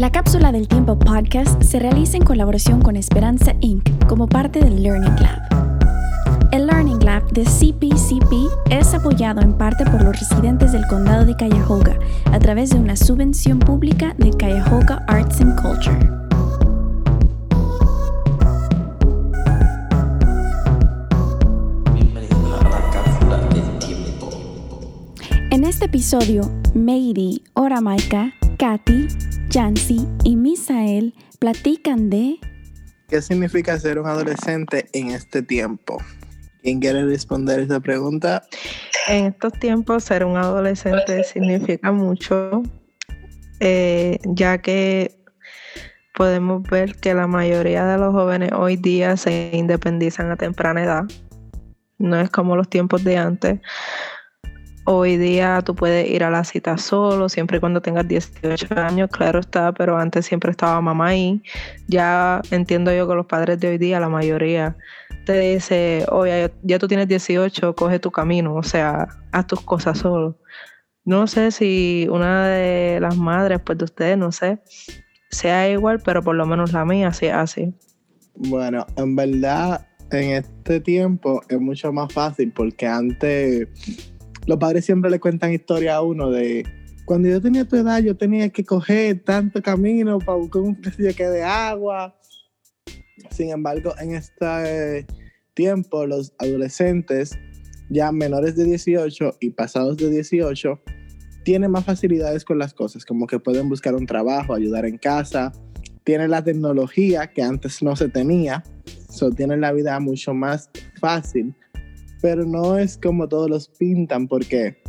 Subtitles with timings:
[0.00, 4.06] La cápsula del tiempo podcast se realiza en colaboración con Esperanza Inc.
[4.06, 6.48] como parte del Learning Lab.
[6.52, 8.32] El Learning Lab de CPCP
[8.70, 11.98] es apoyado en parte por los residentes del condado de Cuyahoga
[12.32, 15.98] a través de una subvención pública de Cuyahoga Arts and Culture.
[25.50, 29.08] En este episodio, Meiri, Oramaika, Katy,
[29.48, 32.36] Jancy y Misael platican de
[33.08, 35.96] ¿Qué significa ser un adolescente en este tiempo?
[36.62, 38.42] ¿Quién quiere responder esa pregunta?
[39.08, 42.62] En estos tiempos ser un adolescente significa mucho,
[43.60, 45.16] eh, ya que
[46.14, 51.04] podemos ver que la mayoría de los jóvenes hoy día se independizan a temprana edad.
[51.96, 53.58] No es como los tiempos de antes.
[54.84, 59.10] Hoy día tú puedes ir a la cita solo, siempre y cuando tengas 18 años,
[59.10, 61.42] claro está, pero antes siempre estaba mamá ahí.
[61.86, 64.76] Ya entiendo yo que los padres de hoy día, la mayoría,
[65.26, 69.98] te dice, oye, ya tú tienes 18, coge tu camino, o sea, haz tus cosas
[69.98, 70.38] solo.
[71.04, 74.60] No sé si una de las madres, pues de ustedes, no sé,
[75.30, 77.74] sea igual, pero por lo menos la mía sí así.
[78.34, 83.68] Bueno, en verdad, en este tiempo es mucho más fácil porque antes
[84.46, 86.64] los padres siempre le cuentan historia a uno de
[87.10, 91.26] cuando yo tenía tu edad, yo tenía que coger tanto camino para buscar un que
[91.26, 92.16] de agua.
[93.32, 95.06] Sin embargo, en este
[95.54, 97.36] tiempo, los adolescentes
[97.90, 100.80] ya menores de 18 y pasados de 18
[101.42, 105.52] tienen más facilidades con las cosas, como que pueden buscar un trabajo, ayudar en casa,
[106.04, 108.62] tienen la tecnología que antes no se tenía,
[109.08, 111.56] so, tienen la vida mucho más fácil
[112.20, 114.82] pero no es como todos los pintan, porque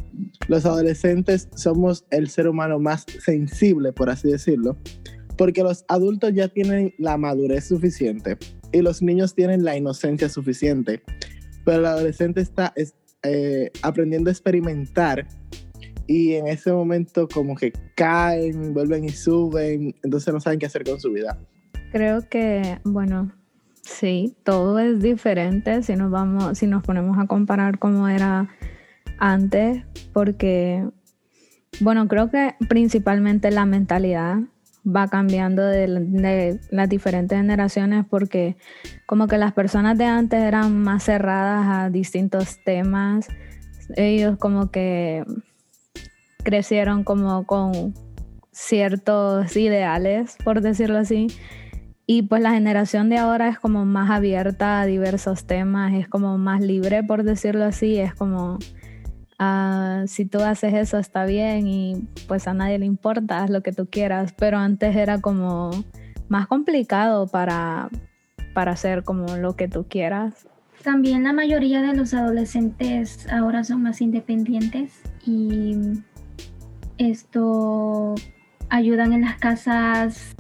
[0.48, 4.78] los adolescentes somos el ser humano más sensible, por así decirlo,
[5.38, 8.38] porque los adultos ya tienen la madurez suficiente
[8.72, 11.02] y los niños tienen la inocencia suficiente,
[11.66, 12.74] pero el adolescente está
[13.24, 15.28] eh, aprendiendo a experimentar
[16.08, 20.84] y en ese momento como que caen, vuelven y suben, entonces no saben qué hacer
[20.84, 21.40] con su vida.
[21.92, 23.32] Creo que, bueno,
[23.82, 28.50] Sí, todo es diferente si nos vamos, si nos ponemos a comparar cómo era
[29.18, 29.84] antes,
[30.14, 30.88] porque
[31.80, 34.40] bueno, creo que principalmente la mentalidad
[34.86, 38.56] va cambiando de, las diferentes generaciones porque
[39.06, 43.28] como que las personas de antes eran más cerradas a distintos temas,
[43.96, 45.24] ellos como que
[46.44, 47.94] crecieron como con
[48.52, 51.28] ciertos ideales, por decirlo así,
[52.14, 56.38] y pues la generación de ahora es como más abierta a diversos temas, es como
[56.38, 58.60] más libre, por decirlo así, es como,
[59.40, 63.64] ah, si tú haces eso está bien y pues a nadie le importa, haz lo
[63.64, 65.72] que tú quieras, pero antes era como
[66.28, 67.88] más complicado para,
[68.54, 70.50] para hacer como lo que tú quieras.
[70.84, 75.78] También la mayoría de los adolescentes ahora son más independientes y
[76.98, 78.16] esto
[78.68, 80.36] ayudan en las casas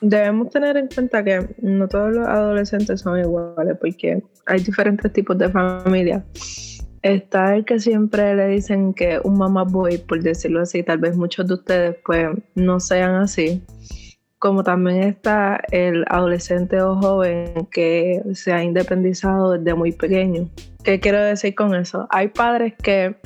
[0.00, 5.36] Debemos tener en cuenta que no todos los adolescentes son iguales porque hay diferentes tipos
[5.36, 6.22] de familias.
[7.02, 11.16] Está el que siempre le dicen que un mamá boy, por decirlo así, tal vez
[11.16, 13.62] muchos de ustedes pues no sean así.
[14.38, 20.48] Como también está el adolescente o joven que se ha independizado desde muy pequeño.
[20.82, 22.06] ¿Qué quiero decir con eso?
[22.10, 23.16] Hay padres que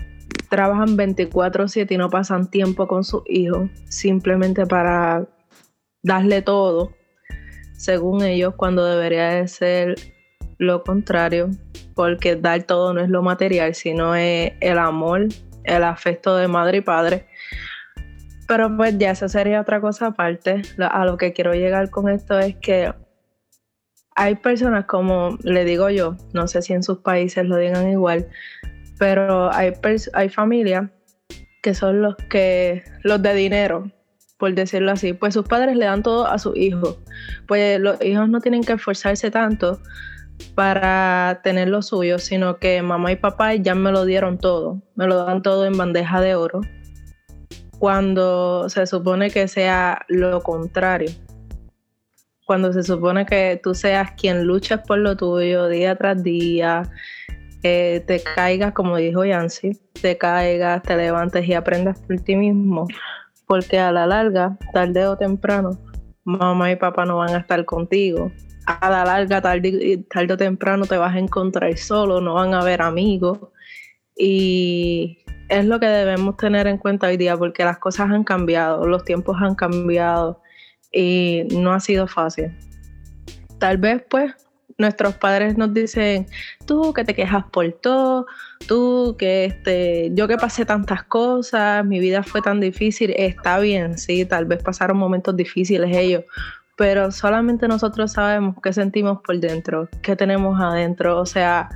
[0.51, 5.29] trabajan 24/7 y no pasan tiempo con sus hijos simplemente para
[6.05, 6.93] darle todo,
[7.73, 9.97] según ellos, cuando debería de ser
[10.59, 11.51] lo contrario,
[11.97, 15.27] porque dar todo no es lo material, sino es el amor,
[15.65, 17.27] el afecto de madre y padre.
[18.47, 20.63] Pero pues ya esa sería otra cosa aparte.
[20.79, 22.93] A lo que quiero llegar con esto es que
[24.15, 28.29] hay personas como le digo yo, no sé si en sus países lo digan igual,
[28.99, 29.73] pero hay,
[30.13, 30.91] hay familias
[31.63, 33.91] que son los que los de dinero,
[34.39, 36.99] por decirlo así, pues sus padres le dan todo a sus hijos.
[37.47, 39.81] Pues los hijos no tienen que esforzarse tanto
[40.55, 45.06] para tener lo suyo, sino que mamá y papá ya me lo dieron todo, me
[45.06, 46.61] lo dan todo en bandeja de oro,
[47.79, 51.11] cuando se supone que sea lo contrario.
[52.47, 56.82] Cuando se supone que tú seas quien luchas por lo tuyo día tras día,
[57.62, 62.87] eh, te caigas, como dijo Yancy, te caigas, te levantes y aprendas por ti mismo
[63.46, 65.79] porque a la larga, tarde o temprano,
[66.25, 68.31] mamá y papá no van a estar contigo.
[68.67, 72.61] A la larga, tarde, tarde o temprano te vas a encontrar solo, no van a
[72.61, 73.38] haber amigos.
[74.17, 75.19] Y
[75.49, 79.05] es lo que debemos tener en cuenta hoy día, porque las cosas han cambiado, los
[79.05, 80.40] tiempos han cambiado.
[80.93, 82.56] y no ha sido fácil.
[83.58, 84.32] Tal vez pues
[84.79, 86.26] nuestros padres nos dicen,
[86.67, 88.26] tú que te quejas por todo,
[88.67, 93.99] tú que este, yo que pasé tantas cosas, mi vida fue tan difícil, está bien,
[93.99, 96.25] sí, tal vez pasaron momentos difíciles ellos,
[96.76, 101.69] pero solamente nosotros sabemos qué sentimos por dentro, qué tenemos adentro, o sea,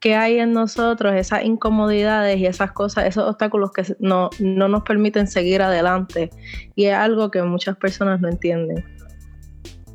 [0.00, 4.82] qué hay en nosotros, esas incomodidades y esas cosas, esos obstáculos que no, no nos
[4.84, 6.30] permiten seguir adelante.
[6.76, 8.84] Y es algo que muchas personas no entienden.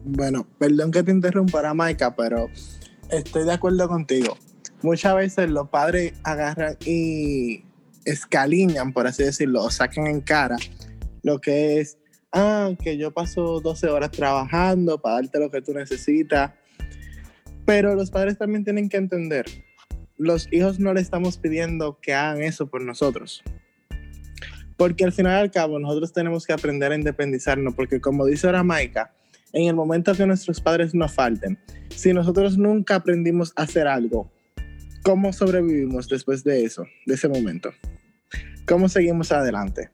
[0.03, 2.49] Bueno, perdón que te interrumpa, Maika, pero
[3.09, 4.37] estoy de acuerdo contigo.
[4.81, 7.63] Muchas veces los padres agarran y
[8.05, 10.57] escaliñan, por así decirlo, o sacan en cara
[11.23, 11.99] lo que es,
[12.31, 16.51] ah, que yo paso 12 horas trabajando para darte lo que tú necesitas.
[17.65, 19.45] Pero los padres también tienen que entender,
[20.17, 23.43] los hijos no le estamos pidiendo que hagan eso por nosotros.
[24.77, 28.47] Porque al final y al cabo nosotros tenemos que aprender a independizarnos, porque como dice
[28.47, 29.13] ahora Maika,
[29.53, 31.57] en el momento que nuestros padres nos falten,
[31.89, 34.31] si nosotros nunca aprendimos a hacer algo,
[35.03, 37.71] ¿cómo sobrevivimos después de eso, de ese momento?
[38.65, 39.89] ¿Cómo seguimos adelante?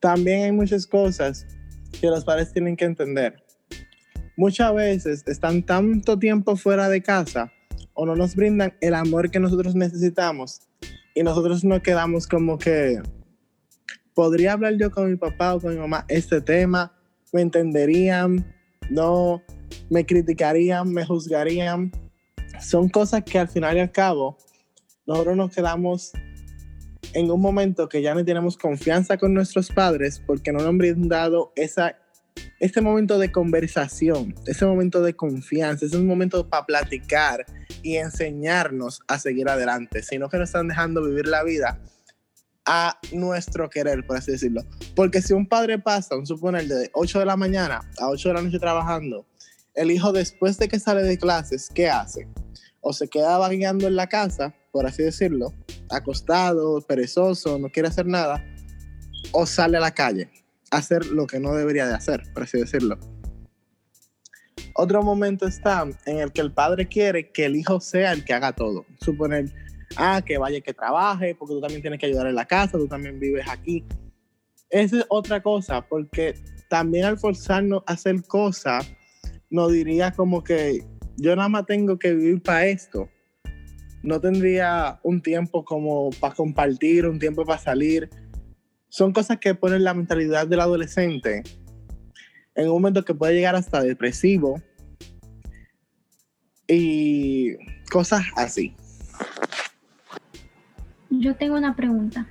[0.00, 1.46] También hay muchas cosas
[2.00, 3.42] que los padres tienen que entender.
[4.36, 7.52] Muchas veces están tanto tiempo fuera de casa
[7.94, 10.60] o no nos brindan el amor que nosotros necesitamos
[11.14, 13.00] y nosotros nos quedamos como que
[14.14, 16.92] podría hablar yo con mi papá o con mi mamá este tema,
[17.32, 18.55] me entenderían,
[18.90, 19.42] no
[19.90, 21.92] me criticarían, me juzgarían.
[22.60, 24.38] Son cosas que al final y al cabo
[25.06, 26.12] nosotros nos quedamos
[27.12, 30.78] en un momento que ya no tenemos confianza con nuestros padres porque no nos han
[30.78, 31.96] brindado esa,
[32.60, 37.46] este momento de conversación, ese momento de confianza, ese momento para platicar
[37.82, 41.80] y enseñarnos a seguir adelante, sino que nos están dejando vivir la vida
[42.66, 44.62] a nuestro querer, por así decirlo.
[44.94, 48.34] Porque si un padre pasa, un suponer, de 8 de la mañana a 8 de
[48.34, 49.24] la noche trabajando,
[49.74, 52.28] el hijo después de que sale de clases, ¿qué hace?
[52.80, 55.54] O se queda vagueando en la casa, por así decirlo,
[55.90, 58.44] acostado, perezoso, no quiere hacer nada,
[59.32, 60.30] o sale a la calle
[60.70, 62.98] a hacer lo que no debería de hacer, por así decirlo.
[64.74, 68.34] Otro momento está en el que el padre quiere que el hijo sea el que
[68.34, 68.84] haga todo.
[69.00, 69.50] Suponer,
[69.96, 72.88] ah, que vaya, que trabaje, porque tú también tienes que ayudar en la casa, tú
[72.88, 73.84] también vives aquí.
[74.70, 76.34] Esa es otra cosa, porque
[76.68, 78.90] también al forzarnos a hacer cosas,
[79.50, 80.84] nos diría como que
[81.16, 83.08] yo nada más tengo que vivir para esto.
[84.02, 88.08] No tendría un tiempo como para compartir, un tiempo para salir.
[88.88, 91.42] Son cosas que ponen la mentalidad del adolescente
[92.54, 94.60] en un momento que puede llegar hasta depresivo
[96.66, 97.54] y
[97.90, 98.74] cosas así.
[101.20, 102.26] Yo tengo una pregunta.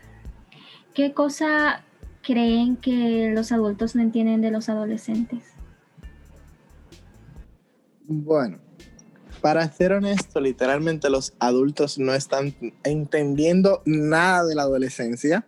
[0.93, 1.83] ¿Qué cosa
[2.21, 5.43] creen que los adultos no entienden de los adolescentes?
[8.07, 8.59] Bueno,
[9.41, 15.47] para ser honesto, literalmente los adultos no están entendiendo nada de la adolescencia,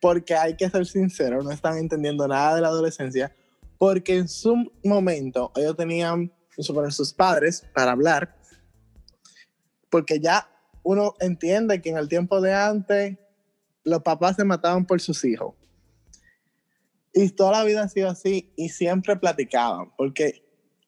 [0.00, 3.34] porque hay que ser sincero, no están entendiendo nada de la adolescencia,
[3.78, 8.36] porque en su momento ellos tenían, suponer, sus padres para hablar,
[9.90, 10.48] porque ya
[10.86, 13.18] uno entiende que en el tiempo de antes
[13.82, 15.56] los papás se mataban por sus hijos.
[17.12, 20.44] Y toda la vida ha sido así y siempre platicaban, porque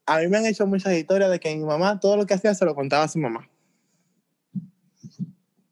[0.07, 2.55] a mí me han hecho muchas historias de que mi mamá todo lo que hacía
[2.55, 3.51] se lo contaba a su mamá.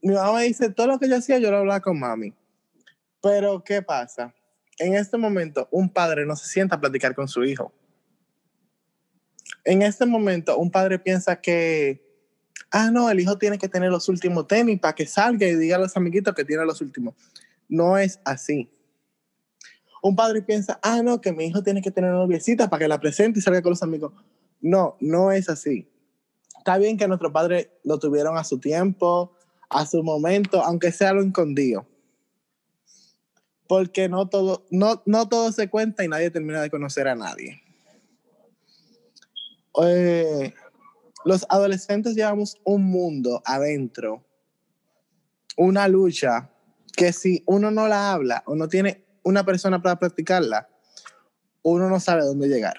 [0.03, 2.35] Mi mamá dice, todo lo que yo hacía yo lo hablaba con mami.
[3.23, 4.35] Pero ¿qué pasa?
[4.81, 7.73] En este momento un padre no se sienta a platicar con su hijo.
[9.63, 12.06] En este momento un padre piensa que
[12.71, 15.77] ah, no, el hijo tiene que tener los últimos tenis para que salga y diga
[15.77, 17.15] a los amiguitos que tiene los últimos.
[17.69, 18.71] No es así.
[20.03, 22.89] Un padre piensa, ah, no, que mi hijo tiene que tener una noviecita para que
[22.89, 24.13] la presente y salga con los amigos.
[24.61, 25.89] No, no es así.
[26.59, 29.33] Está bien que nuestro padre lo tuvieron a su tiempo,
[29.69, 31.87] a su momento, aunque sea lo escondido.
[33.69, 37.63] Porque no todo, no, no todo se cuenta y nadie termina de conocer a nadie.
[39.83, 40.55] Eh,
[41.27, 44.25] los adolescentes llevamos un mundo adentro,
[45.57, 46.53] una lucha
[46.97, 50.69] que si uno no la habla o no tiene una persona para practicarla,
[51.63, 52.77] uno no sabe dónde llegar.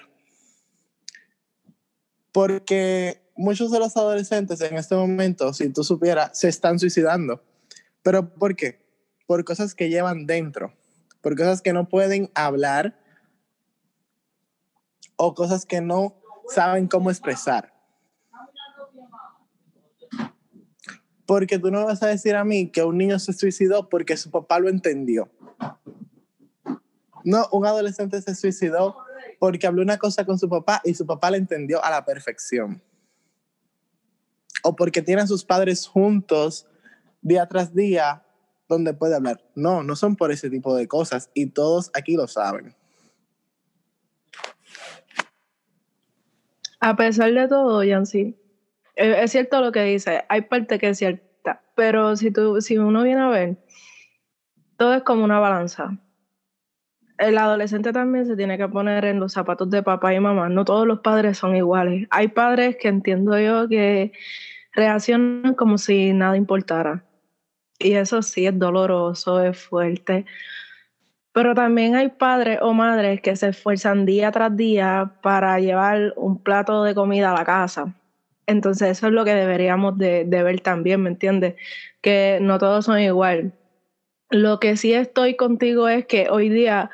[2.32, 7.44] Porque muchos de los adolescentes en este momento, si tú supieras, se están suicidando.
[8.02, 8.82] ¿Pero por qué?
[9.26, 10.72] Por cosas que llevan dentro,
[11.20, 12.98] por cosas que no pueden hablar
[15.16, 17.77] o cosas que no saben cómo expresar.
[21.28, 24.30] Porque tú no vas a decir a mí que un niño se suicidó porque su
[24.30, 25.28] papá lo entendió.
[27.22, 28.96] No, un adolescente se suicidó
[29.38, 32.80] porque habló una cosa con su papá y su papá la entendió a la perfección.
[34.62, 36.66] O porque tiene a sus padres juntos
[37.20, 38.24] día tras día
[38.66, 39.44] donde puede hablar.
[39.54, 42.74] No, no son por ese tipo de cosas y todos aquí lo saben.
[46.80, 48.34] A pesar de todo, Yancy,
[48.98, 53.02] es cierto lo que dice, hay parte que es cierta, pero si, tú, si uno
[53.04, 53.56] viene a ver,
[54.76, 55.96] todo es como una balanza.
[57.16, 60.48] El adolescente también se tiene que poner en los zapatos de papá y mamá.
[60.48, 62.06] No todos los padres son iguales.
[62.10, 64.12] Hay padres que entiendo yo que
[64.72, 67.04] reaccionan como si nada importara.
[67.80, 70.26] Y eso sí es doloroso, es fuerte.
[71.32, 76.40] Pero también hay padres o madres que se esfuerzan día tras día para llevar un
[76.40, 77.94] plato de comida a la casa.
[78.48, 81.54] Entonces eso es lo que deberíamos de, ver también, ¿me entiendes?
[82.00, 83.52] Que no todos son igual.
[84.30, 86.90] Lo que sí estoy contigo es que hoy día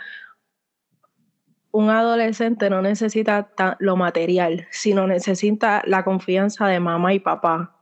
[1.71, 7.77] un adolescente no necesita lo material, sino necesita la confianza de mamá y papá.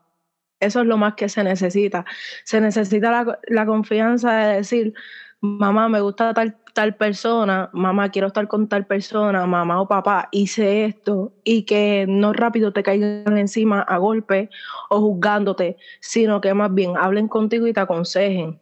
[0.61, 2.05] Eso es lo más que se necesita.
[2.45, 4.95] Se necesita la, la confianza de decir,
[5.43, 10.29] mamá, me gusta tal, tal persona, mamá, quiero estar con tal persona, mamá o papá,
[10.31, 14.49] hice esto, y que no rápido te caigan encima a golpe
[14.89, 18.61] o juzgándote, sino que más bien hablen contigo y te aconsejen.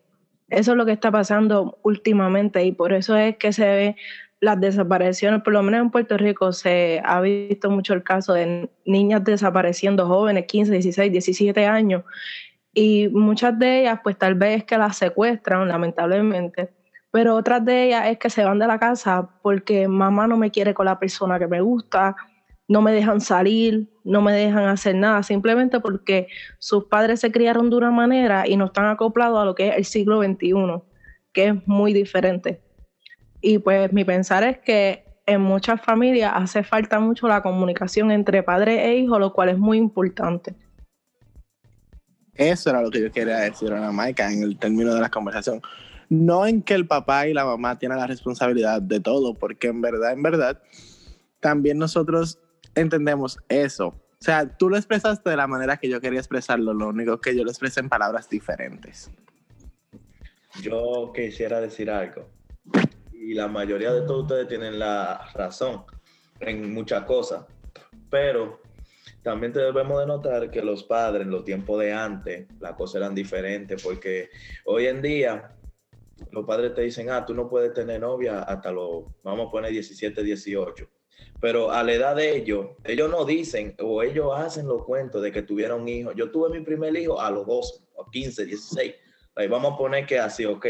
[0.49, 3.97] Eso es lo que está pasando últimamente y por eso es que se ve
[4.41, 8.71] las desapariciones, por lo menos en Puerto Rico se ha visto mucho el caso de
[8.87, 12.05] niñas desapareciendo jóvenes, 15, 16, 17 años,
[12.73, 16.71] y muchas de ellas pues tal vez que las secuestran, lamentablemente,
[17.11, 20.51] pero otras de ellas es que se van de la casa porque mamá no me
[20.51, 22.15] quiere con la persona que me gusta,
[22.69, 26.29] no me dejan salir, no me dejan hacer nada, simplemente porque
[26.61, 29.77] sus padres se criaron de una manera y no están acoplados a lo que es
[29.77, 30.55] el siglo XXI,
[31.33, 32.61] que es muy diferente.
[33.41, 38.45] Y pues mi pensar es que en muchas familias hace falta mucho la comunicación entre
[38.45, 40.55] padre e hijo, lo cual es muy importante.
[42.35, 45.61] Eso era lo que yo quería decir, Ana Maika, en el término de la conversación.
[46.09, 49.81] No en que el papá y la mamá tienen la responsabilidad de todo, porque en
[49.81, 50.63] verdad, en verdad,
[51.41, 52.39] también nosotros
[52.75, 53.89] entendemos eso.
[53.89, 57.35] O sea, tú lo expresaste de la manera que yo quería expresarlo, lo único que
[57.35, 59.11] yo lo expresé en palabras diferentes.
[60.61, 62.29] Yo quisiera decir algo,
[63.13, 65.85] y la mayoría de todos ustedes tienen la razón
[66.41, 67.45] en muchas cosas,
[68.11, 68.60] pero
[69.23, 73.15] también debemos de notar que los padres en los tiempos de antes, las cosas eran
[73.15, 74.31] diferentes, porque
[74.65, 75.57] hoy en día
[76.31, 79.73] los padres te dicen, ah, tú no puedes tener novia hasta los, vamos a poner
[79.73, 80.89] 17, 18.
[81.41, 85.33] Pero a la edad de ellos, ellos no dicen o ellos hacen los cuentos de
[85.33, 86.15] que tuvieron hijos.
[86.17, 88.95] Yo tuve mi primer hijo a los 12, o 15, 16.
[89.35, 90.67] Ahí vamos a poner que así, ok.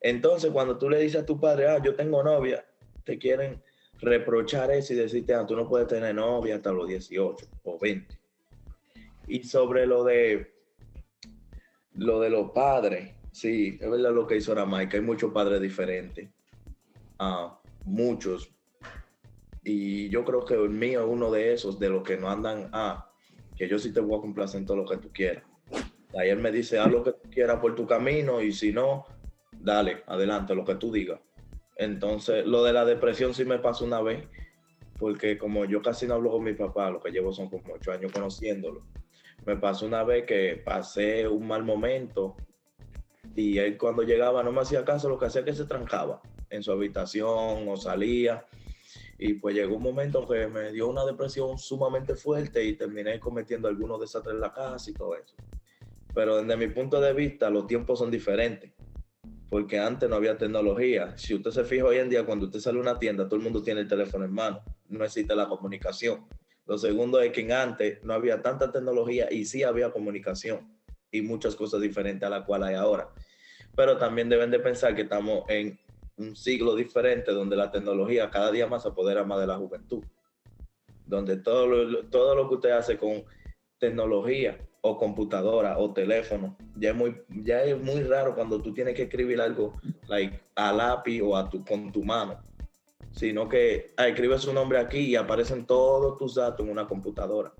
[0.00, 2.64] Entonces, cuando tú le dices a tu padre, ah, yo tengo novia,
[3.04, 3.62] te quieren
[4.00, 8.18] reprochar eso y decirte, ah, tú no puedes tener novia hasta los 18 o 20.
[9.28, 10.54] Y sobre lo de
[11.94, 16.28] lo de los padres, sí, es verdad lo que hizo Ramaica, hay muchos padres diferentes.
[17.18, 18.50] Ah, muchos.
[19.62, 22.70] Y yo creo que el mío es uno de esos, de los que no andan,
[22.72, 23.10] ah,
[23.56, 25.44] que yo sí te voy a complacer en todo lo que tú quieras.
[26.18, 29.04] Ayer me dice, haz lo que tú quieras por tu camino y si no,
[29.52, 31.20] dale, adelante, lo que tú digas.
[31.80, 34.28] Entonces, lo de la depresión sí me pasó una vez,
[34.98, 37.90] porque como yo casi no hablo con mi papá, lo que llevo son como ocho
[37.90, 38.82] años conociéndolo,
[39.46, 42.36] me pasó una vez que pasé un mal momento
[43.34, 46.20] y él cuando llegaba no me hacía caso, lo que hacía que se trancaba
[46.50, 48.44] en su habitación o salía.
[49.16, 53.68] Y pues llegó un momento que me dio una depresión sumamente fuerte y terminé cometiendo
[53.68, 55.34] algunos desastres en la casa y todo eso.
[56.14, 58.70] Pero desde mi punto de vista, los tiempos son diferentes
[59.50, 61.18] porque antes no había tecnología.
[61.18, 63.42] Si usted se fija hoy en día, cuando usted sale a una tienda, todo el
[63.42, 66.24] mundo tiene el teléfono en mano, no existe la comunicación.
[66.66, 70.78] Lo segundo es que antes no había tanta tecnología y sí había comunicación
[71.10, 73.08] y muchas cosas diferentes a la cual hay ahora.
[73.74, 75.76] Pero también deben de pensar que estamos en
[76.16, 80.04] un siglo diferente donde la tecnología cada día más apodera más de la juventud,
[81.06, 81.66] donde todo
[82.08, 83.24] todo lo que usted hace con
[83.80, 86.56] tecnología o computadora o teléfono.
[86.76, 89.74] Ya es muy, ya es muy raro cuando tú tienes que escribir algo
[90.06, 92.38] like, a lápiz o a tu, con tu mano,
[93.12, 97.52] sino que ah, escribes su nombre aquí y aparecen todos tus datos en una computadora,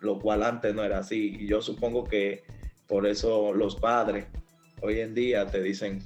[0.00, 1.36] lo cual antes no era así.
[1.40, 2.44] Y yo supongo que
[2.86, 4.26] por eso los padres
[4.80, 6.02] hoy en día te dicen,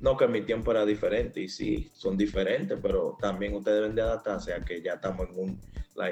[0.00, 4.02] no que mi tiempo era diferente, y sí, son diferentes, pero también ustedes deben de
[4.02, 5.60] adaptarse a que ya estamos en un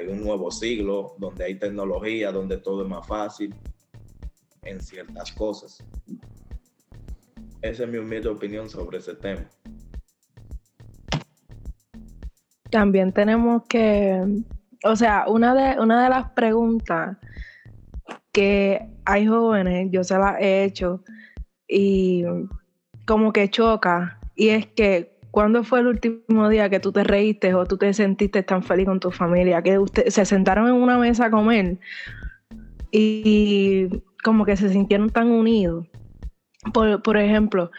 [0.09, 3.55] un nuevo siglo donde hay tecnología, donde todo es más fácil
[4.63, 5.81] en ciertas cosas.
[7.61, 9.47] Esa es mi humilde opinión sobre ese tema.
[12.69, 14.21] también tenemos que,
[14.83, 17.17] o sea, una de, una de las preguntas
[18.31, 21.03] que hay jóvenes, yo se las he hecho
[21.67, 22.23] y
[23.07, 27.53] como que choca, y es que ¿cuándo fue el último día que tú te reíste
[27.53, 29.61] o tú te sentiste tan feliz con tu familia?
[29.61, 31.77] Que usted, se sentaron en una mesa a comer
[32.91, 33.87] y
[34.23, 35.87] como que se sintieron tan unidos.
[36.73, 37.71] Por, por ejemplo,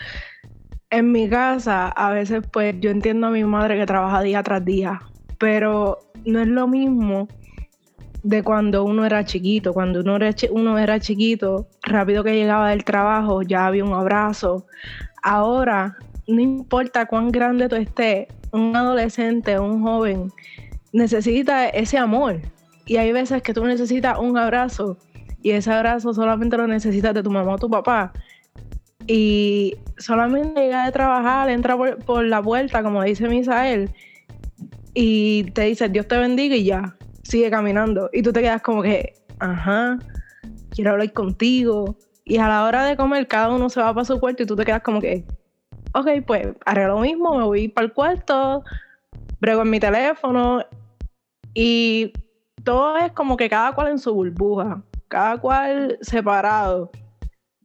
[0.90, 4.64] en mi casa, a veces pues yo entiendo a mi madre que trabaja día tras
[4.64, 5.02] día,
[5.38, 7.28] pero no es lo mismo
[8.22, 9.72] de cuando uno era chiquito.
[9.72, 14.66] Cuando uno era, uno era chiquito, rápido que llegaba del trabajo, ya había un abrazo.
[15.30, 15.94] Ahora,
[16.26, 20.32] no importa cuán grande tú estés, un adolescente, un joven,
[20.94, 22.40] necesita ese amor.
[22.86, 24.96] Y hay veces que tú necesitas un abrazo
[25.42, 28.10] y ese abrazo solamente lo necesitas de tu mamá o tu papá
[29.06, 33.90] y solamente llega de trabajar, entra por, la puerta, como dice Misael,
[34.94, 38.08] y te dice Dios te bendiga y ya, sigue caminando.
[38.14, 39.98] Y tú te quedas como que, ajá,
[40.70, 41.98] quiero hablar contigo.
[42.28, 44.54] Y a la hora de comer, cada uno se va para su cuarto y tú
[44.54, 45.24] te quedas como que,
[45.94, 48.62] ok, pues haré lo mismo, me voy para el cuarto,
[49.40, 50.62] brego en mi teléfono
[51.54, 52.12] y
[52.64, 56.90] todo es como que cada cual en su burbuja, cada cual separado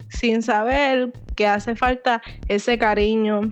[0.07, 3.51] sin saber que hace falta ese cariño,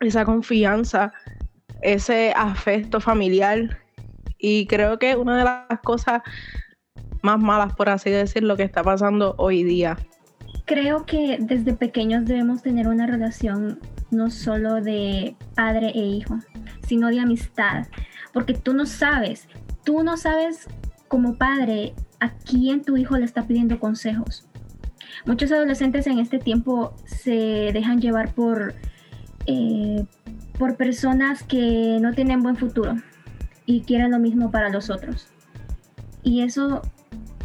[0.00, 1.12] esa confianza,
[1.82, 3.78] ese afecto familiar.
[4.38, 6.22] Y creo que una de las cosas
[7.22, 9.96] más malas, por así decirlo, que está pasando hoy día.
[10.64, 16.38] Creo que desde pequeños debemos tener una relación no solo de padre e hijo,
[16.86, 17.86] sino de amistad,
[18.32, 19.48] porque tú no sabes,
[19.84, 20.68] tú no sabes
[21.08, 24.46] como padre a quién tu hijo le está pidiendo consejos.
[25.26, 28.74] Muchos adolescentes en este tiempo se dejan llevar por,
[29.46, 30.04] eh,
[30.58, 32.94] por personas que no tienen buen futuro
[33.66, 35.28] y quieren lo mismo para los otros.
[36.22, 36.82] Y eso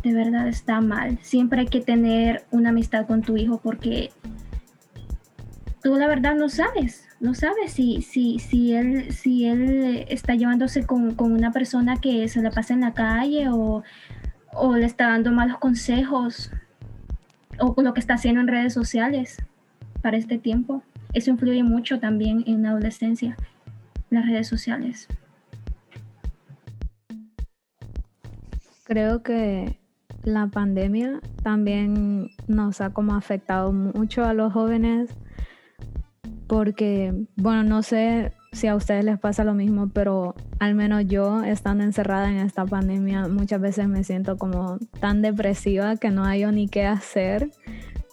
[0.04, 1.18] de verdad está mal.
[1.22, 4.12] Siempre hay que tener una amistad con tu hijo porque
[5.82, 10.86] tú la verdad no sabes, no sabes si, si, si, él, si él está llevándose
[10.86, 13.84] con, una persona que se la pasa en la calle o,
[14.54, 16.52] o le está dando malos consejos
[17.60, 19.38] o lo que está haciendo en redes sociales
[20.02, 20.84] para este tiempo.
[21.14, 23.38] Eso influye mucho también en la adolescencia,
[24.10, 25.08] las redes sociales.
[28.84, 29.78] Creo que
[30.24, 35.10] la pandemia también nos ha como afectado mucho a los jóvenes
[36.48, 41.44] porque, bueno, no sé si a ustedes les pasa lo mismo, pero al menos yo
[41.44, 46.46] estando encerrada en esta pandemia muchas veces me siento como tan depresiva que no hay
[46.46, 47.50] ni qué hacer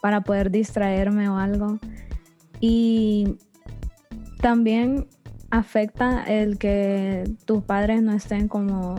[0.01, 1.79] para poder distraerme o algo.
[2.61, 3.37] Y
[4.41, 5.07] también
[5.51, 8.97] afecta el que tus padres no estén como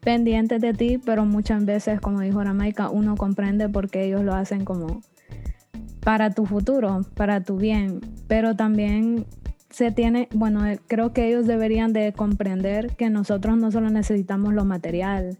[0.00, 4.64] pendientes de ti, pero muchas veces, como dijo Ramaica, uno comprende porque ellos lo hacen
[4.64, 5.02] como
[6.00, 9.26] para tu futuro, para tu bien, pero también
[9.68, 14.54] se tiene, bueno, eh, creo que ellos deberían de comprender que nosotros no solo necesitamos
[14.54, 15.38] lo material,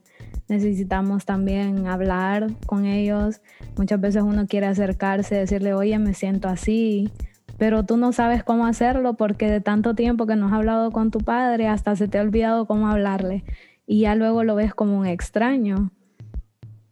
[0.48, 3.40] necesitamos también hablar con ellos.
[3.76, 7.10] Muchas veces uno quiere acercarse, decirle, oye, me siento así,
[7.58, 11.10] pero tú no sabes cómo hacerlo porque de tanto tiempo que no has hablado con
[11.10, 13.44] tu padre, hasta se te ha olvidado cómo hablarle
[13.90, 15.90] y ya luego lo ves como un extraño.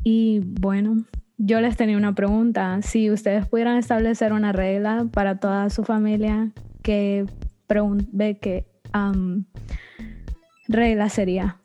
[0.02, 1.04] Y bueno,
[1.36, 2.82] yo les tenía una pregunta.
[2.82, 6.50] Si ustedes pudieran establecer una regla para toda su familia,
[6.82, 7.24] que
[8.10, 8.66] ve que
[10.66, 11.58] regla sería?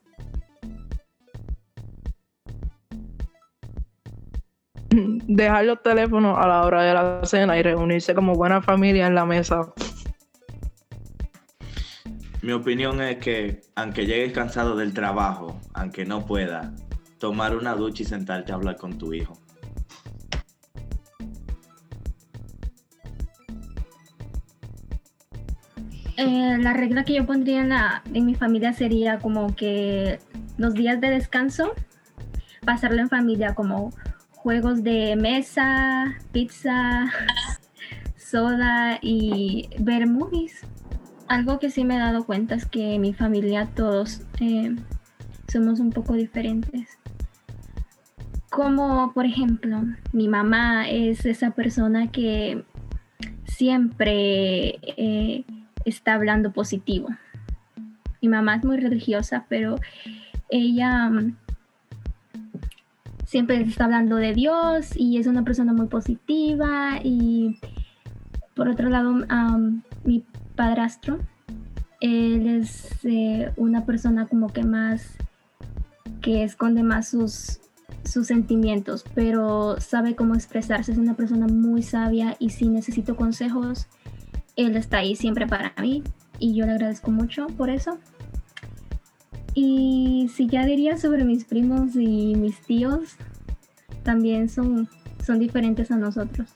[4.92, 9.16] Dejar los teléfonos a la hora de la cena y reunirse como buena familia en
[9.16, 9.74] la mesa.
[12.44, 16.74] Mi opinión es que, aunque llegues cansado del trabajo, aunque no pueda,
[17.18, 19.40] tomar una ducha y sentarte a hablar con tu hijo.
[26.18, 30.20] Eh, la regla que yo pondría en, la, en mi familia sería como que
[30.58, 31.74] los días de descanso,
[32.66, 33.94] pasarlo en familia como
[34.32, 37.10] juegos de mesa, pizza,
[38.18, 40.66] soda y ver movies.
[41.28, 44.76] Algo que sí me he dado cuenta es que mi familia todos eh,
[45.48, 46.98] somos un poco diferentes.
[48.50, 49.82] Como por ejemplo,
[50.12, 52.66] mi mamá es esa persona que
[53.46, 55.46] siempre eh,
[55.86, 57.10] está hablando positivo.
[58.22, 59.76] Mi mamá es muy religiosa, pero
[60.50, 61.36] ella mm,
[63.26, 67.00] siempre está hablando de Dios y es una persona muy positiva.
[67.04, 67.60] Y
[68.56, 69.14] por otro lado,
[70.04, 70.24] mi
[70.56, 71.20] padrastro,
[72.02, 75.04] él es eh, una persona como que más,
[76.22, 77.60] que esconde más sus,
[78.04, 83.88] sus sentimientos, pero sabe cómo expresarse, es una persona muy sabia y si necesito consejos,
[84.56, 86.04] él está ahí siempre para mí
[86.40, 87.98] y yo le agradezco mucho por eso.
[89.56, 93.16] Y si ya diría sobre mis primos y mis tíos,
[94.04, 94.90] también son,
[95.26, 96.50] son diferentes a nosotros.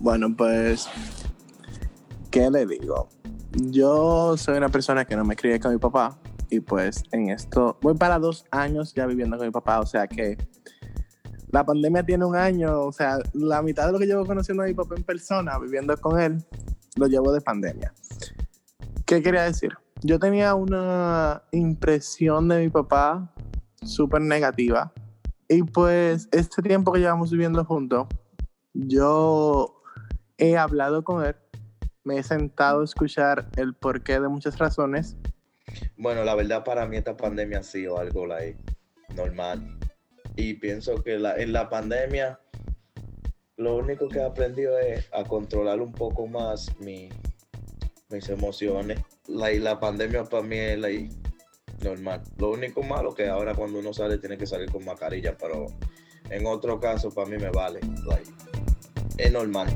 [0.00, 0.88] Bueno, pues,
[2.38, 3.08] ¿qué le digo?
[3.50, 6.20] Yo soy una persona que no me crié con mi papá
[6.50, 10.06] y pues en esto voy para dos años ya viviendo con mi papá, o sea
[10.06, 10.38] que
[11.50, 14.66] la pandemia tiene un año, o sea, la mitad de lo que llevo conociendo a
[14.66, 16.38] mi papá en persona, viviendo con él,
[16.94, 17.92] lo llevo de pandemia.
[19.04, 19.72] ¿Qué quería decir?
[20.02, 23.34] Yo tenía una impresión de mi papá
[23.82, 24.92] súper negativa
[25.48, 28.06] y pues este tiempo que llevamos viviendo juntos,
[28.74, 29.82] yo
[30.36, 31.34] he hablado con él,
[32.08, 35.14] me he sentado a escuchar el porqué de muchas razones.
[35.98, 38.58] Bueno, la verdad para mí esta pandemia ha sido algo like,
[39.14, 39.78] normal.
[40.34, 42.40] Y pienso que la, en la pandemia
[43.56, 47.10] lo único que he aprendido es a controlar un poco más mi,
[48.08, 49.00] mis emociones.
[49.26, 50.88] La, la pandemia para mí es la,
[51.82, 52.22] normal.
[52.38, 55.66] Lo único malo que ahora cuando uno sale tiene que salir con mascarilla, pero
[56.30, 57.80] en otro caso para mí me vale.
[59.18, 59.68] es normal.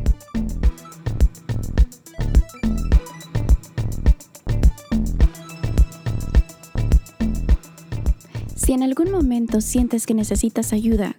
[8.73, 11.15] Si en algún momento sientes que necesitas ayuda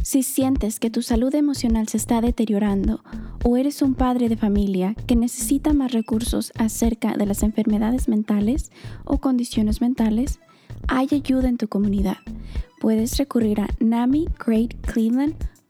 [0.03, 3.03] Si sientes que tu salud emocional se está deteriorando
[3.43, 8.71] o eres un padre de familia que necesita más recursos acerca de las enfermedades mentales
[9.03, 10.39] o condiciones mentales,
[10.87, 12.17] hay ayuda en tu comunidad.
[12.79, 13.67] Puedes recurrir a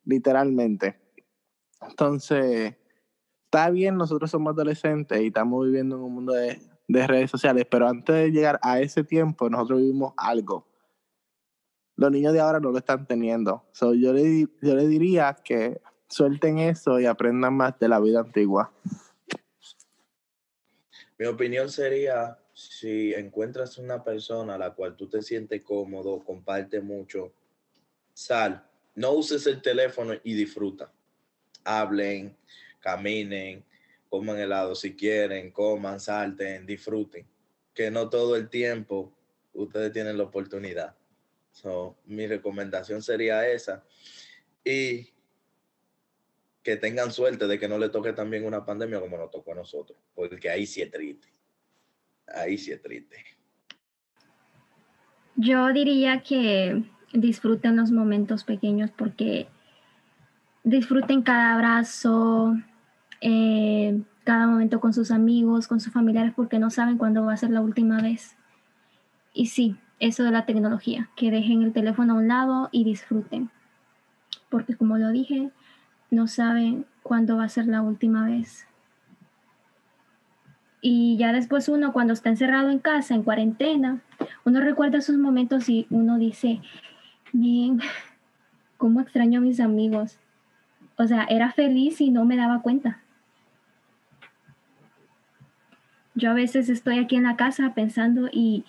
[0.03, 0.99] literalmente.
[1.87, 2.75] Entonces,
[3.53, 7.67] está bien, nosotros somos adolescentes y estamos viviendo en un mundo de, de redes sociales,
[7.69, 10.67] pero antes de llegar a ese tiempo, nosotros vivimos algo.
[11.95, 13.63] Los niños de ahora no lo están teniendo.
[13.71, 18.21] So, yo, le, yo le diría que suelten eso y aprendan más de la vida
[18.21, 18.73] antigua.
[21.19, 26.81] Mi opinión sería, si encuentras una persona a la cual tú te sientes cómodo, comparte
[26.81, 27.31] mucho,
[28.15, 30.91] sal, no uses el teléfono y disfruta.
[31.63, 32.35] Hablen,
[32.83, 33.63] caminen,
[34.09, 37.25] coman helado si quieren, coman, salten, disfruten.
[37.73, 39.11] Que no todo el tiempo
[39.53, 40.95] ustedes tienen la oportunidad.
[42.05, 43.83] mi recomendación sería esa.
[44.63, 45.09] Y
[46.61, 49.55] que tengan suerte de que no le toque también una pandemia como nos tocó a
[49.55, 51.27] nosotros, porque ahí sí es triste.
[52.27, 53.17] Ahí sí es triste.
[55.35, 59.47] Yo diría que disfruten los momentos pequeños porque
[60.63, 62.55] disfruten cada abrazo,
[63.25, 67.37] eh, cada momento con sus amigos, con sus familiares, porque no saben cuándo va a
[67.37, 68.35] ser la última vez.
[69.33, 73.49] Y sí, eso de la tecnología, que dejen el teléfono a un lado y disfruten.
[74.49, 75.51] Porque como lo dije,
[76.11, 78.67] no saben cuándo va a ser la última vez.
[80.81, 84.01] Y ya después uno cuando está encerrado en casa, en cuarentena,
[84.43, 86.59] uno recuerda esos momentos y uno dice,
[87.31, 87.79] bien,
[88.77, 90.19] ¿cómo extraño a mis amigos?
[90.97, 93.02] O sea, era feliz y no me daba cuenta.
[96.15, 98.65] Yo a veces estoy aquí en la casa pensando y,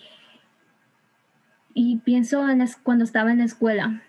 [1.74, 4.02] y pienso en cuando estaba en la escuela.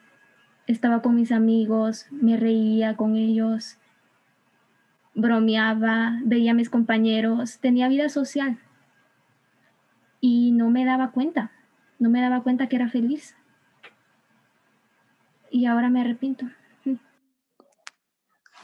[0.68, 3.78] Estaba con mis amigos, me reía con ellos,
[5.14, 8.58] bromeaba, veía a mis compañeros, tenía vida social.
[10.22, 11.52] Y no me daba cuenta,
[12.00, 13.36] no me daba cuenta que era feliz.
[15.52, 16.48] Y ahora me arrepiento.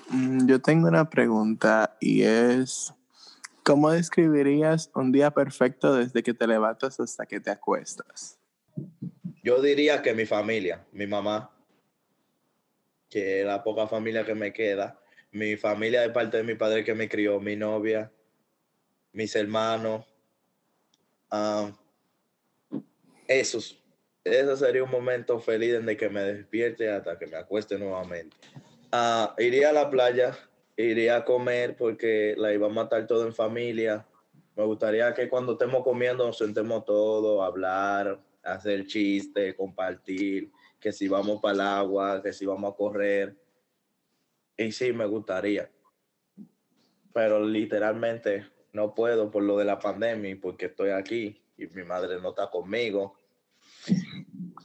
[0.09, 2.93] Mm, yo tengo una pregunta y es,
[3.63, 8.39] ¿cómo describirías un día perfecto desde que te levantas hasta que te acuestas?
[9.43, 11.51] Yo diría que mi familia, mi mamá,
[13.09, 14.99] que la poca familia que me queda,
[15.31, 18.11] mi familia de parte de mi padre que me crió, mi novia,
[19.13, 20.05] mis hermanos,
[21.31, 21.73] um,
[23.27, 23.81] esos,
[24.23, 28.35] ese sería un momento feliz desde que me despierte hasta que me acueste nuevamente.
[28.91, 30.37] Ah, iría a la playa,
[30.77, 34.05] iría a comer porque la iba a matar todo en familia.
[34.55, 41.07] Me gustaría que cuando estemos comiendo nos sentemos todos, hablar, hacer chistes, compartir, que si
[41.07, 43.35] vamos para el agua, que si vamos a correr.
[44.57, 45.69] Y sí, me gustaría.
[47.13, 52.19] Pero literalmente no puedo por lo de la pandemia, porque estoy aquí y mi madre
[52.19, 53.17] no está conmigo.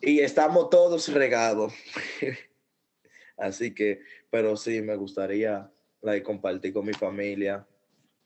[0.00, 1.72] Y estamos todos regados.
[3.36, 5.70] Así que, pero sí, me gustaría
[6.06, 7.66] like, compartir con mi familia,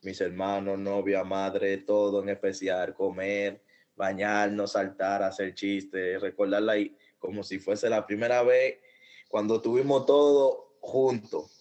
[0.03, 3.61] mis hermanos, novia, madre, todo en especial, comer,
[3.95, 8.79] bañarnos, saltar, hacer chistes, recordarla ahí como si fuese la primera vez
[9.27, 11.57] cuando tuvimos todo juntos.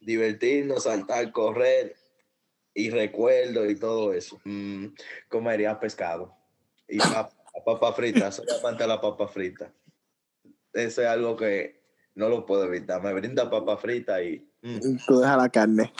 [0.00, 1.96] Divertirnos, saltar, correr
[2.74, 4.40] y recuerdo y todo eso.
[4.44, 4.88] Mm,
[5.28, 6.36] comería pescado
[6.86, 7.32] y papa,
[7.64, 9.72] papa frita, solamente la papa frita.
[10.72, 11.80] Eso es algo que
[12.14, 13.02] no lo puedo evitar.
[13.02, 14.46] Me brinda papa frita y.
[14.64, 14.96] Mm.
[15.06, 15.92] Tú dejas la carne.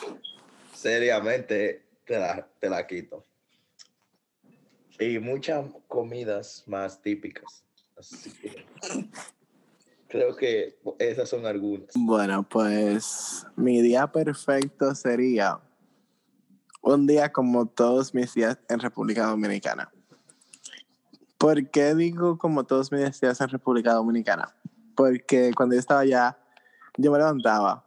[0.74, 3.24] Seriamente te la, te la quito.
[4.98, 7.64] Y muchas comidas más típicas.
[10.09, 11.90] creo que esas son algunas.
[11.94, 15.61] Bueno, pues mi día perfecto sería
[16.83, 19.92] un día como todos mis días en República Dominicana.
[21.38, 24.55] ¿Por qué digo como todos mis días en República Dominicana?
[24.94, 26.38] porque cuando yo estaba allá,
[26.96, 27.85] yo me levantaba.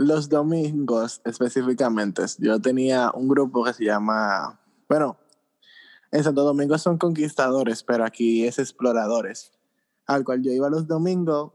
[0.00, 5.18] Los domingos específicamente, yo tenía un grupo que se llama, bueno,
[6.12, 9.50] en Santo Domingo son conquistadores, pero aquí es exploradores,
[10.06, 11.52] al cual yo iba los domingos.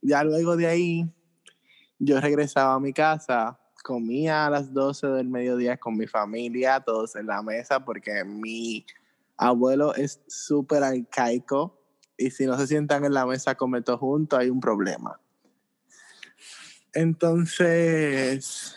[0.00, 1.14] Ya luego de ahí,
[1.98, 7.16] yo regresaba a mi casa, comía a las 12 del mediodía con mi familia, todos
[7.16, 8.86] en la mesa, porque mi
[9.36, 11.78] abuelo es súper arcaico
[12.16, 15.20] y si no se sientan en la mesa a comer juntos, hay un problema.
[16.94, 18.76] Entonces,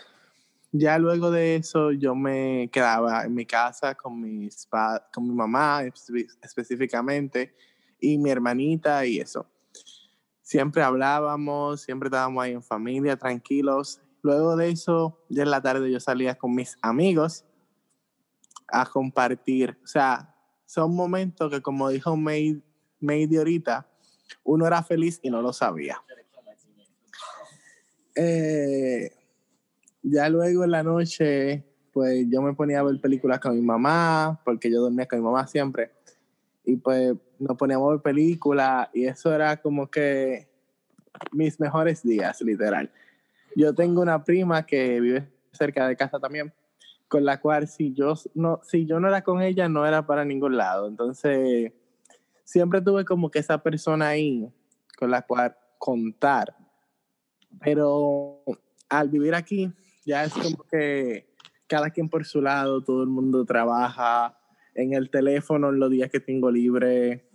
[0.72, 4.68] ya luego de eso, yo me quedaba en mi casa con, mis
[5.14, 5.84] con mi mamá
[6.42, 7.56] específicamente
[8.00, 9.48] y mi hermanita y eso.
[10.42, 14.02] Siempre hablábamos, siempre estábamos ahí en familia, tranquilos.
[14.22, 17.46] Luego de eso, ya en la tarde yo salía con mis amigos
[18.68, 19.78] a compartir.
[19.84, 22.62] O sea, son momentos que, como dijo May
[23.00, 23.88] media ahorita,
[24.44, 26.02] uno era feliz y no lo sabía.
[28.16, 29.12] Eh,
[30.02, 34.40] ya luego en la noche, pues yo me ponía a ver películas con mi mamá,
[34.44, 35.92] porque yo dormía con mi mamá siempre.
[36.64, 40.48] Y pues nos poníamos a ver películas y eso era como que
[41.32, 42.92] mis mejores días, literal.
[43.56, 46.54] Yo tengo una prima que vive cerca de casa también,
[47.08, 50.26] con la cual si yo no, si yo no era con ella, no era para
[50.26, 50.88] ningún lado.
[50.88, 51.72] Entonces,
[52.44, 54.52] siempre tuve como que esa persona ahí
[54.98, 56.56] con la cual contar.
[57.62, 58.42] Pero
[58.90, 59.72] al vivir aquí,
[60.06, 61.28] ya es como que
[61.68, 64.38] cada quien por su lado, todo el mundo trabaja
[64.74, 67.28] en el teléfono en los días que tengo libre,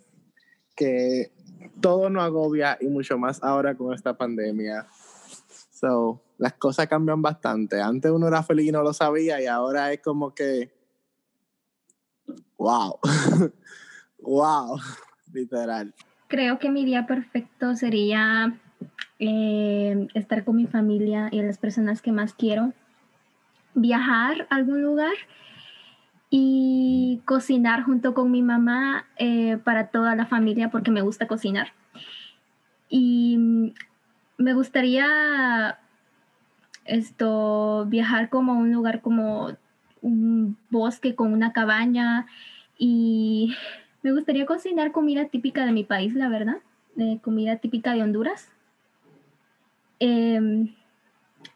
[0.76, 1.32] que
[1.80, 4.86] todo no agobia y mucho más ahora con esta pandemia.
[5.72, 7.80] So, las cosas cambian bastante.
[7.80, 10.70] Antes uno era feliz y no lo sabía y ahora es como que,
[12.58, 12.98] wow.
[14.22, 14.78] Wow,
[15.32, 15.94] literal.
[16.28, 18.58] Creo que mi día perfecto sería
[19.20, 22.72] eh, estar con mi familia y las personas que más quiero,
[23.74, 25.12] viajar a algún lugar
[26.30, 31.74] y cocinar junto con mi mamá eh, para toda la familia porque me gusta cocinar.
[32.88, 33.72] Y
[34.38, 35.78] me gustaría
[36.86, 39.56] esto viajar como a un lugar como
[40.00, 42.26] un bosque con una cabaña
[42.78, 43.54] y
[44.02, 46.56] me gustaría cocinar comida típica de mi país, la verdad,
[47.22, 48.48] comida típica de Honduras.
[50.00, 50.74] Em,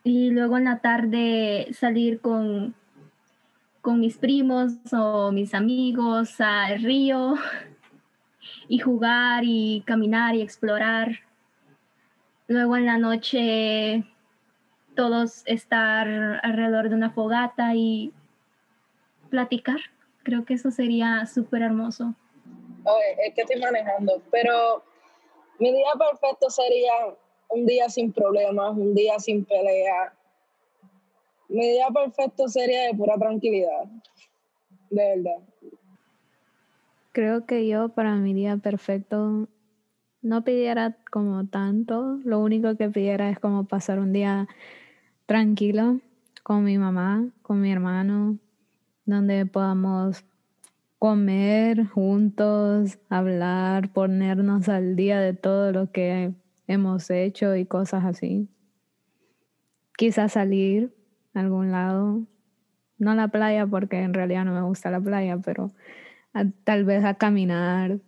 [0.03, 2.75] y luego en la tarde salir con,
[3.81, 7.37] con mis primos o mis amigos al río
[8.69, 11.21] y jugar y caminar y explorar.
[12.47, 14.05] Luego en la noche
[14.95, 16.07] todos estar
[16.43, 18.13] alrededor de una fogata y
[19.31, 19.81] platicar.
[20.23, 22.15] Creo que eso sería súper hermoso.
[23.25, 24.85] es que estoy manejando, pero
[25.59, 26.93] mi día perfecto sería
[27.55, 30.13] un día sin problemas, un día sin pelea.
[31.49, 33.85] Mi día perfecto sería de pura tranquilidad,
[34.91, 35.39] de verdad.
[37.13, 39.49] Creo que yo para mi día perfecto
[40.21, 44.49] no pidiera como tanto, lo único que pidiera es como pasar un día
[45.27, 46.01] tranquilo
[46.43, 48.39] con mi mamá, con mi hermano,
[49.05, 50.25] donde podamos
[50.99, 56.33] comer juntos, hablar, ponernos al día de todo lo que
[56.67, 58.49] hemos hecho y cosas así.
[59.97, 60.95] Quizás salir
[61.35, 62.23] a algún lado,
[62.99, 65.71] no a la playa porque en realidad no me gusta la playa, pero
[66.65, 68.01] tal vez a caminar,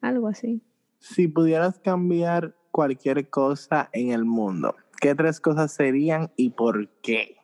[0.00, 0.62] algo así.
[0.98, 7.36] Si pudieras cambiar cualquier cosa en el mundo, ¿qué tres cosas serían y por qué?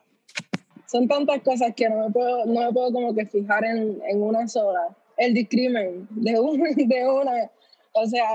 [0.85, 4.23] Son tantas cosas que no me puedo, no me puedo como que fijar en, en
[4.23, 4.95] una sola.
[5.17, 6.31] El discrimen de,
[6.87, 7.51] de una,
[7.93, 8.25] o sea,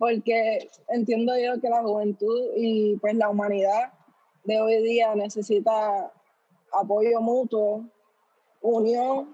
[0.00, 3.92] porque entiendo yo que la juventud y pues la humanidad
[4.44, 6.10] de hoy día necesita
[6.72, 7.84] apoyo mutuo,
[8.62, 9.28] unión,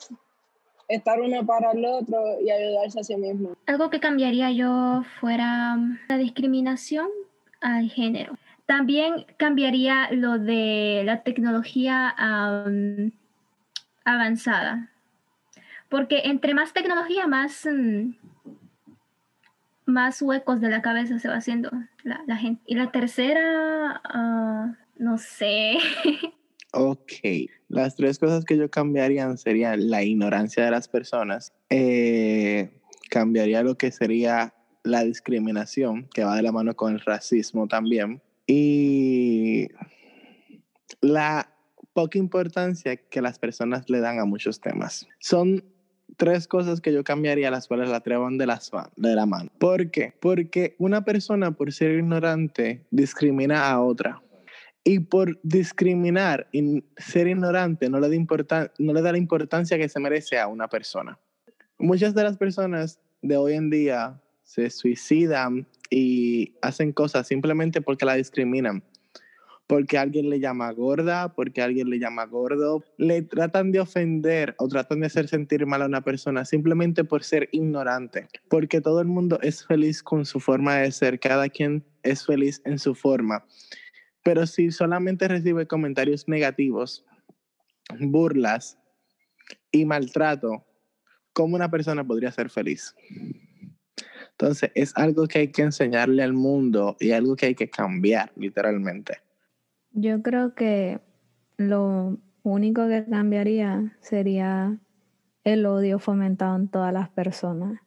[0.89, 3.51] estar uno para el otro y ayudarse a sí mismo.
[3.67, 7.07] Algo que cambiaría yo fuera la discriminación
[7.61, 8.37] al género.
[8.67, 12.13] También cambiaría lo de la tecnología
[14.05, 14.91] avanzada.
[15.89, 18.15] Porque entre más tecnología, más, mm,
[19.87, 21.71] más huecos de la cabeza se va haciendo
[22.03, 22.63] la, gente.
[22.67, 25.79] Y la tercera, ah, no sé.
[26.79, 27.13] Ok,
[27.69, 32.71] las tres cosas que yo cambiarían serían la ignorancia de las personas, eh,
[33.09, 38.21] cambiaría lo que sería la discriminación, que va de la mano con el racismo también,
[38.47, 39.69] y
[41.01, 41.51] la
[41.95, 45.09] poca importancia que las personas le dan a muchos temas.
[45.19, 45.65] Son
[46.17, 48.47] tres cosas que yo cambiaría, las cuales la treban de,
[48.97, 49.51] de la mano.
[49.59, 50.15] ¿Por qué?
[50.21, 54.23] Porque una persona por ser ignorante discrimina a otra.
[54.85, 59.89] Y por discriminar y ser ignorante no le, da no le da la importancia que
[59.89, 61.19] se merece a una persona.
[61.77, 68.05] Muchas de las personas de hoy en día se suicidan y hacen cosas simplemente porque
[68.05, 68.85] la discriminan.
[69.67, 72.85] Porque alguien le llama gorda, porque alguien le llama gordo.
[72.99, 77.25] Le tratan de ofender o tratan de hacer sentir mal a una persona simplemente por
[77.25, 78.29] ser ignorante.
[78.49, 81.19] Porque todo el mundo es feliz con su forma de ser.
[81.19, 83.45] Cada quien es feliz en su forma.
[84.23, 87.05] Pero si solamente recibe comentarios negativos,
[88.01, 88.79] burlas
[89.71, 90.65] y maltrato,
[91.33, 92.95] ¿cómo una persona podría ser feliz?
[94.33, 98.33] Entonces, es algo que hay que enseñarle al mundo y algo que hay que cambiar,
[98.37, 99.21] literalmente.
[99.99, 101.01] Yo creo que
[101.57, 104.79] lo único que cambiaría sería
[105.43, 107.81] el odio fomentado en todas las personas.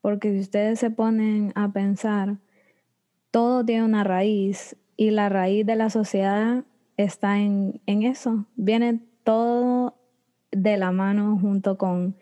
[0.00, 2.38] Porque si ustedes se ponen a pensar,
[3.32, 6.62] todo tiene una raíz y la raíz de la sociedad
[6.96, 8.46] está en, en eso.
[8.54, 9.96] Viene todo
[10.52, 12.14] de la mano junto con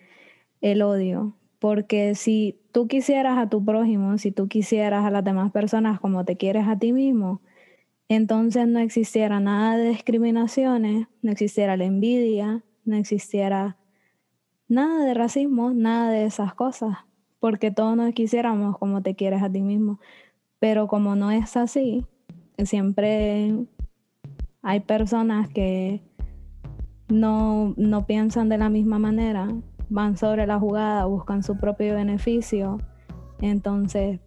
[0.62, 1.36] el odio.
[1.58, 6.24] Porque si tú quisieras a tu prójimo, si tú quisieras a las demás personas como
[6.24, 7.42] te quieres a ti mismo,
[8.08, 13.76] entonces no existiera nada de discriminaciones, no existiera la envidia, no existiera
[14.68, 16.98] nada de racismo, nada de esas cosas,
[17.40, 20.00] porque todos nos quisiéramos como te quieres a ti mismo.
[20.58, 22.04] Pero como no es así,
[22.64, 23.54] siempre
[24.62, 26.02] hay personas que
[27.08, 29.48] no, no piensan de la misma manera
[29.90, 32.78] van sobre la jugada, buscan su propio beneficio.
[33.40, 34.20] Entonces,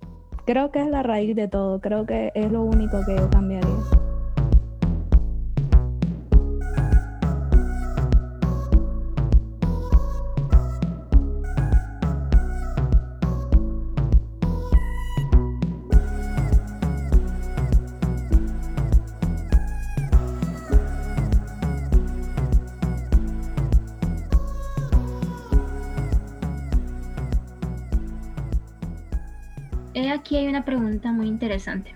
[0.46, 3.71] creo que es la raíz de todo, creo que es lo único que yo cambiaría.
[30.12, 31.94] Aquí hay una pregunta muy interesante.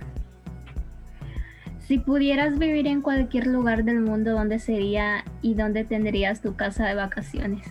[1.87, 6.87] Si pudieras vivir en cualquier lugar del mundo, ¿dónde sería y dónde tendrías tu casa
[6.87, 7.67] de vacaciones?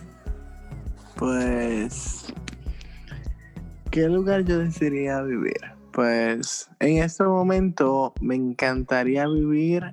[1.17, 2.33] Pues,
[3.91, 5.59] ¿qué lugar yo desearía vivir?
[5.91, 9.83] Pues, en este momento me encantaría vivir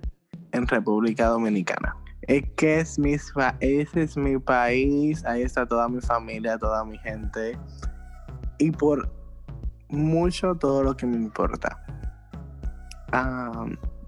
[0.53, 1.96] en República Dominicana.
[2.22, 6.96] Es que es mi, ese es mi país, ahí está toda mi familia, toda mi
[6.98, 7.59] gente.
[8.59, 9.21] Y por
[9.93, 11.78] mucho todo lo que me importa.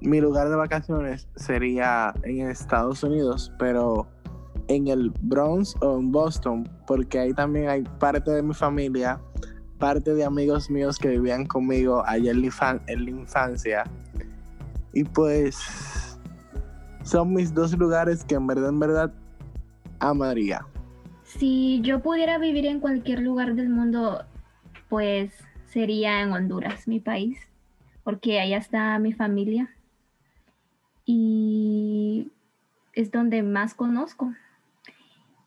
[0.00, 4.06] mi lugar de vacaciones sería en Estados Unidos, pero
[4.68, 9.20] en el Bronx o en Boston, porque ahí también hay parte de mi familia,
[9.78, 13.84] parte de amigos míos que vivían conmigo allá en la infancia.
[14.92, 16.18] Y pues
[17.02, 19.12] son mis dos lugares que en verdad, en verdad
[20.00, 20.66] amaría.
[21.22, 24.24] Si yo pudiera vivir en cualquier lugar del mundo,
[24.88, 25.32] pues
[25.74, 27.36] sería en Honduras, mi país,
[28.04, 29.74] porque allá está mi familia
[31.04, 32.30] y
[32.92, 34.32] es donde más conozco.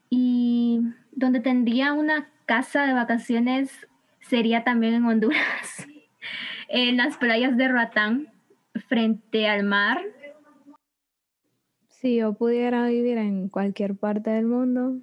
[0.10, 0.82] Y
[1.14, 3.88] donde tendría una casa de vacaciones
[4.20, 5.88] sería también en Honduras,
[6.68, 8.28] en las playas de Roatán,
[8.90, 10.02] frente al mar.
[11.88, 15.00] Si yo pudiera vivir en cualquier parte del mundo,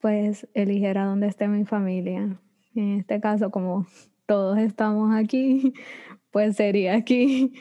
[0.00, 2.40] pues eligiera donde esté mi familia,
[2.80, 3.86] en este caso, como
[4.26, 5.72] todos estamos aquí,
[6.30, 7.54] pues sería aquí.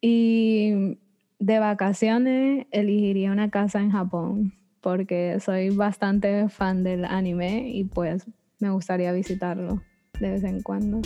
[0.00, 0.98] Y
[1.38, 8.26] de vacaciones elegiría una casa en Japón, porque soy bastante fan del anime y pues
[8.58, 9.82] me gustaría visitarlo
[10.20, 11.00] de vez en cuando.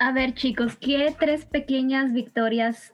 [0.00, 2.92] A ver chicos, ¿qué tres pequeñas victorias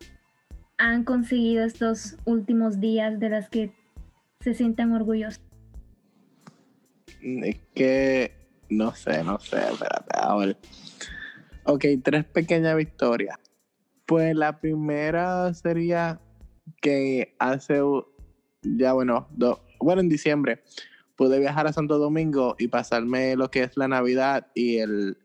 [0.78, 3.72] han conseguido estos últimos días de las que
[4.40, 5.42] se sientan orgullosos?
[7.20, 8.32] Es que
[8.70, 10.56] no sé, no sé, espérate, a ver.
[11.64, 13.38] Ok, tres pequeñas victorias.
[14.06, 16.22] Pues la primera sería
[16.80, 17.82] que hace
[18.62, 19.28] ya bueno,
[19.78, 20.62] bueno, en diciembre
[21.16, 25.18] pude viajar a Santo Domingo y pasarme lo que es la Navidad y el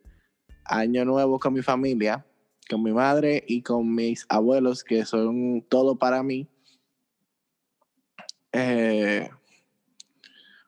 [0.70, 2.26] año nuevo con mi familia,
[2.70, 6.47] con mi madre y con mis abuelos, que son todo para mí.
[8.51, 9.30] Eh,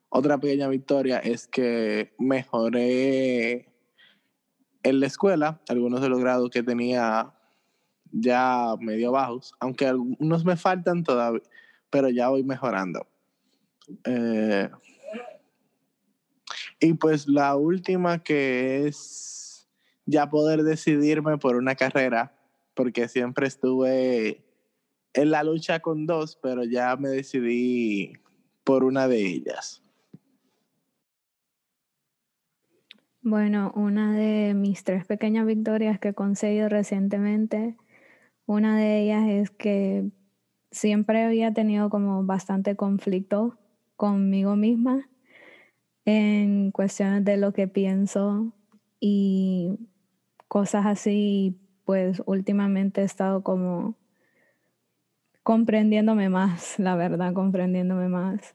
[0.09, 3.69] otra pequeña victoria es que mejoré
[4.83, 7.33] en la escuela algunos de los grados que tenía
[8.11, 11.43] ya medio bajos, aunque algunos me faltan todavía,
[11.89, 13.07] pero ya voy mejorando.
[14.03, 14.69] Eh,
[16.79, 19.40] y pues la última que es
[20.05, 22.35] ya poder decidirme por una carrera,
[22.73, 24.43] porque siempre estuve
[25.13, 28.13] en la lucha con dos, pero ya me decidí
[28.63, 29.81] por una de ellas.
[33.23, 37.77] Bueno, una de mis tres pequeñas victorias que he conseguido recientemente,
[38.47, 40.09] una de ellas es que
[40.71, 43.59] siempre había tenido como bastante conflicto
[43.95, 45.07] conmigo misma
[46.05, 48.53] en cuestiones de lo que pienso
[48.99, 49.77] y
[50.51, 53.95] cosas así, pues últimamente he estado como
[55.43, 58.53] comprendiéndome más, la verdad, comprendiéndome más.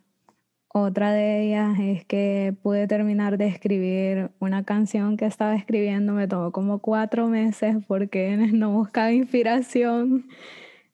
[0.69, 6.29] Otra de ellas es que pude terminar de escribir una canción que estaba escribiendo, me
[6.29, 10.29] tomó como cuatro meses porque no buscaba inspiración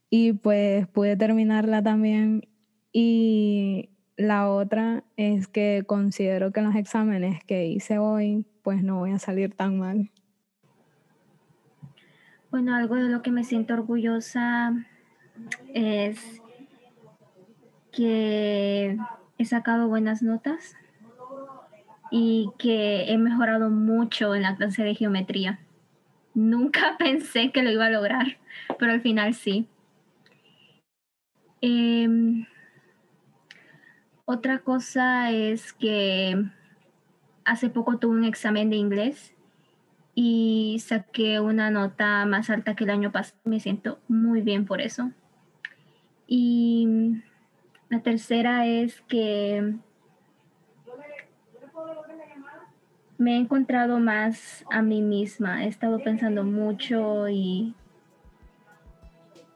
[0.08, 2.46] y pues pude terminarla también.
[2.92, 9.10] Y la otra es que considero que los exámenes que hice hoy, pues no voy
[9.10, 10.12] a salir tan mal.
[12.52, 14.74] Bueno, algo de lo que me siento orgullosa
[15.72, 16.42] es
[17.90, 18.98] que
[19.38, 20.76] he sacado buenas notas
[22.10, 25.60] y que he mejorado mucho en la clase de geometría.
[26.34, 28.36] Nunca pensé que lo iba a lograr,
[28.78, 29.66] pero al final sí.
[31.62, 32.44] Em,
[34.26, 36.44] otra cosa es que
[37.46, 39.32] hace poco tuve un examen de inglés
[40.14, 43.38] y saqué una nota más alta que el año pasado.
[43.44, 45.10] Me siento muy bien por eso.
[46.26, 47.20] Y
[47.88, 49.74] la tercera es que
[53.18, 55.64] me he encontrado más a mí misma.
[55.64, 57.74] He estado pensando mucho y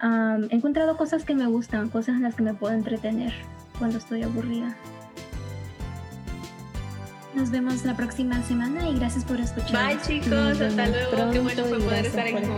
[0.00, 3.32] he encontrado cosas que me gustan, cosas en las que me puedo entretener
[3.78, 4.76] cuando estoy aburrida.
[7.36, 9.88] Nos vemos la próxima semana y gracias por escuchar.
[9.88, 11.32] Bye chicos, hasta luego.
[11.32, 12.48] Qué bueno fue poder estar en el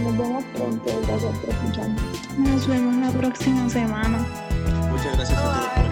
[0.00, 1.02] Nos vemos pronto.
[1.06, 2.38] Gracias por escucharnos.
[2.38, 4.26] Nos vemos la próxima semana.
[4.90, 5.85] Muchas gracias a todos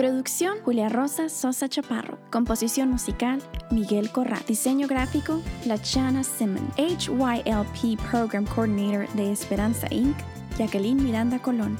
[0.00, 2.18] Producción Julia Rosa Sosa Chaparro.
[2.30, 3.38] Composición musical
[3.70, 4.42] Miguel Corral.
[4.48, 6.72] Diseño gráfico Lachana Simon.
[6.78, 10.16] HYLP Program Coordinator de Esperanza Inc.
[10.56, 11.78] Jacqueline Miranda Colón.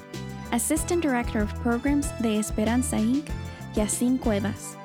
[0.50, 3.24] Assistant Director of Programs de Esperanza Inc.
[3.74, 4.76] Yacine Cuevas.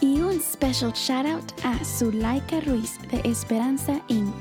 [0.00, 4.32] Y un special shout out a Zulaika Ruiz de Esperanza Inc.